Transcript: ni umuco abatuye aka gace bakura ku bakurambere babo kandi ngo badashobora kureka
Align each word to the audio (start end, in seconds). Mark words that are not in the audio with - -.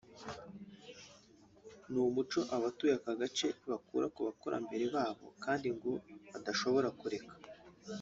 ni 1.91 1.99
umuco 2.05 2.39
abatuye 2.55 2.93
aka 2.97 3.13
gace 3.21 3.47
bakura 3.69 4.05
ku 4.13 4.19
bakurambere 4.27 4.85
babo 4.95 5.25
kandi 5.43 5.67
ngo 5.75 5.91
badashobora 6.31 6.89
kureka 6.99 7.33